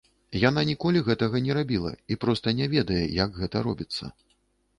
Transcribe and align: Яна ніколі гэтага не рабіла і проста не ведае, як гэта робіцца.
Яна 0.43 0.61
ніколі 0.69 1.03
гэтага 1.09 1.41
не 1.47 1.57
рабіла 1.57 1.91
і 2.15 2.17
проста 2.25 2.55
не 2.61 2.67
ведае, 2.73 2.99
як 3.21 3.39
гэта 3.45 3.57
робіцца. 3.71 4.13